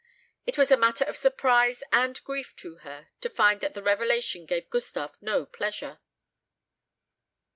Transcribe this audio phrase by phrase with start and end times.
[0.47, 4.47] It was a matter of surprise and grief to her to find that the revelation
[4.47, 5.99] gave Gustave no pleasure.